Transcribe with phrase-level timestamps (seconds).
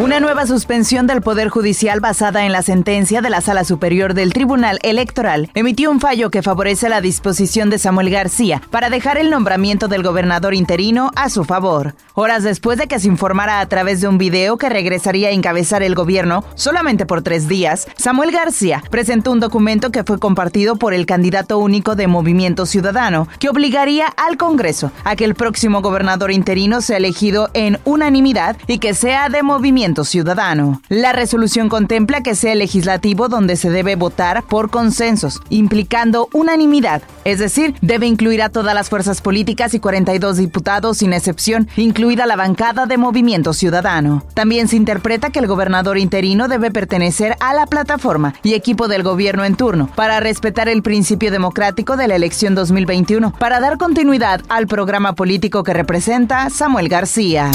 [0.00, 4.32] Una nueva suspensión del Poder Judicial basada en la sentencia de la Sala Superior del
[4.32, 9.30] Tribunal Electoral emitió un fallo que favorece la disposición de Samuel García para dejar el
[9.30, 11.94] nombramiento del gobernador interino a su favor.
[12.14, 15.84] Horas después de que se informara a través de un video que regresaría a encabezar
[15.84, 20.92] el gobierno solamente por tres días, Samuel García presentó un documento que fue compartido por
[20.92, 26.32] el candidato único de Movimiento Ciudadano, que obligaría al Congreso a que el próximo gobernador
[26.32, 30.80] interino sea elegido en unanimidad y que sea de movimiento Ciudadano.
[30.88, 37.02] La resolución contempla que sea el legislativo donde se debe votar por consensos, implicando unanimidad,
[37.24, 42.24] es decir, debe incluir a todas las fuerzas políticas y 42 diputados sin excepción, incluida
[42.24, 44.24] la bancada de Movimiento Ciudadano.
[44.32, 49.02] También se interpreta que el gobernador interino debe pertenecer a la plataforma y equipo del
[49.02, 54.40] gobierno en turno para respetar el principio democrático de la elección 2021, para dar continuidad
[54.48, 57.50] al programa político que representa Samuel García.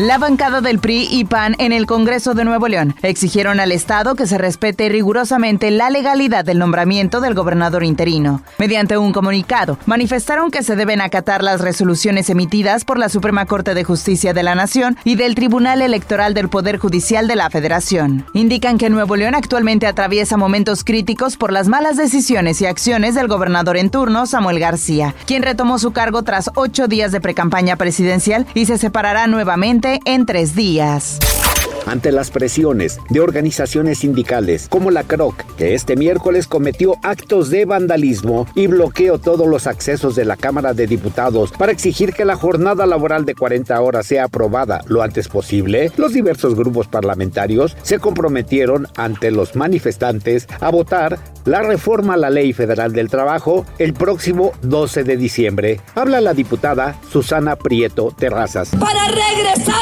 [0.00, 4.14] La bancada del PRI y PAN en el Congreso de Nuevo León exigieron al Estado
[4.14, 8.42] que se respete rigurosamente la legalidad del nombramiento del gobernador interino.
[8.56, 13.74] Mediante un comunicado, manifestaron que se deben acatar las resoluciones emitidas por la Suprema Corte
[13.74, 18.24] de Justicia de la Nación y del Tribunal Electoral del Poder Judicial de la Federación.
[18.32, 23.28] Indican que Nuevo León actualmente atraviesa momentos críticos por las malas decisiones y acciones del
[23.28, 28.46] gobernador en turno, Samuel García, quien retomó su cargo tras ocho días de precampaña presidencial
[28.54, 31.18] y se separará nuevamente en tres días
[31.86, 37.64] ante las presiones de organizaciones sindicales como la CROC, que este miércoles cometió actos de
[37.64, 42.36] vandalismo y bloqueó todos los accesos de la Cámara de Diputados para exigir que la
[42.36, 47.98] jornada laboral de 40 horas sea aprobada lo antes posible, los diversos grupos parlamentarios se
[47.98, 53.94] comprometieron ante los manifestantes a votar la reforma a la Ley Federal del Trabajo el
[53.94, 55.80] próximo 12 de diciembre.
[55.94, 58.70] Habla la diputada Susana Prieto Terrazas.
[58.78, 59.08] Para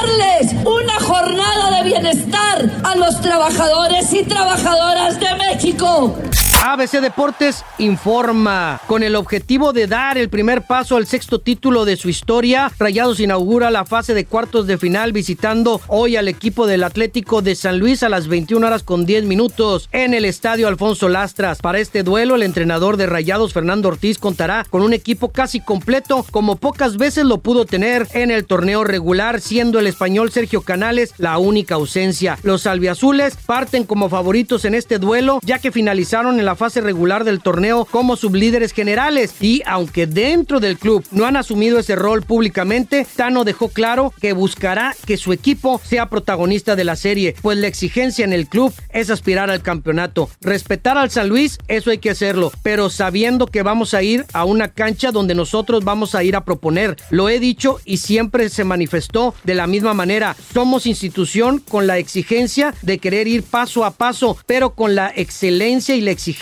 [0.03, 6.14] regresarles una jornada de bienestar a los trabajadores y trabajadoras de México.
[6.60, 8.80] ABC Deportes informa.
[8.88, 13.20] Con el objetivo de dar el primer paso al sexto título de su historia, Rayados
[13.20, 17.78] inaugura la fase de cuartos de final visitando hoy al equipo del Atlético de San
[17.78, 21.60] Luis a las 21 horas con 10 minutos en el estadio Alfonso Lastras.
[21.60, 26.26] Para este duelo, el entrenador de Rayados, Fernando Ortiz, contará con un equipo casi completo,
[26.32, 31.14] como pocas veces lo pudo tener en el torneo regular, siendo el español Sergio Canales
[31.18, 32.36] la única ausencia.
[32.42, 37.25] Los albiazules parten como favoritos en este duelo, ya que finalizaron en la fase regular
[37.25, 42.22] del torneo como sublíderes generales y aunque dentro del club no han asumido ese rol
[42.22, 47.59] públicamente, Tano dejó claro que buscará que su equipo sea protagonista de la serie, pues
[47.59, 50.31] la exigencia en el club es aspirar al campeonato.
[50.41, 54.47] Respetar al San Luis, eso hay que hacerlo, pero sabiendo que vamos a ir a
[54.47, 56.97] una cancha donde nosotros vamos a ir a proponer.
[57.10, 60.34] Lo he dicho y siempre se manifestó de la misma manera.
[60.54, 65.94] Somos institución con la exigencia de querer ir paso a paso, pero con la excelencia
[65.94, 66.38] y la exigencia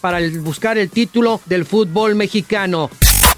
[0.00, 2.90] para buscar el título del fútbol mexicano.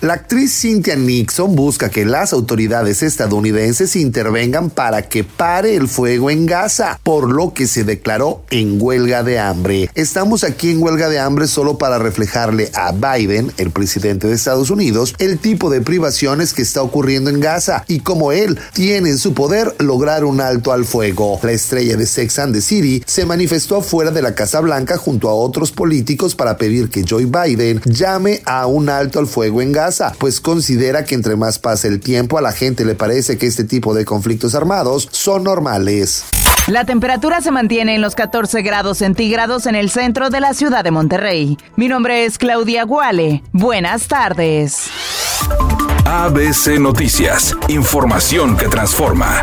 [0.04, 6.28] La actriz Cynthia Nixon busca que las autoridades estadounidenses intervengan para que pare el fuego
[6.30, 9.88] en Gaza, por lo que se declaró en huelga de hambre.
[9.94, 14.68] Estamos aquí en huelga de hambre solo para reflejarle a Biden, el presidente de Estados
[14.68, 19.16] Unidos, el tipo de privaciones que está ocurriendo en Gaza y cómo él tiene en
[19.16, 21.40] su poder lograr un alto al fuego.
[21.42, 25.30] La estrella de Sex and the City se manifestó afuera de la Casa Blanca junto
[25.30, 29.72] a otros políticos para pedir que Joe Biden llame a un alto al fuego en
[29.94, 33.46] Gaza pues considera que entre más pasa el tiempo a la gente le parece que
[33.46, 36.24] este tipo de conflictos armados son normales.
[36.66, 40.82] La temperatura se mantiene en los 14 grados centígrados en el centro de la ciudad
[40.82, 41.58] de Monterrey.
[41.76, 43.44] Mi nombre es Claudia Guale.
[43.52, 44.88] Buenas tardes.
[46.06, 49.42] ABC Noticias, información que transforma.